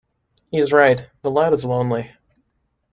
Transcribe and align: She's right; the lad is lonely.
She's 0.51 0.73
right; 0.73 1.07
the 1.21 1.29
lad 1.29 1.53
is 1.53 1.63
lonely. 1.63 2.11